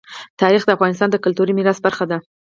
تاریخ 0.41 0.61
د 0.65 0.69
افغانستان 0.77 1.09
د 1.11 1.17
کلتوري 1.25 1.53
میراث 1.57 1.79
برخه 1.85 2.05
ده. 2.11 2.17